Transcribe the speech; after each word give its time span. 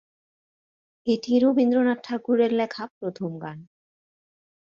এটিই 1.07 1.37
রবীন্দ্রনাথ 1.39 1.99
ঠাকুরের 2.03 2.51
লেখা 2.53 2.83
প্রথম 2.99 3.31
গান। 3.39 3.57